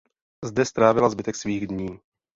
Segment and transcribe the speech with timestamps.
[0.45, 1.99] Zde strávila zbytek svých dní.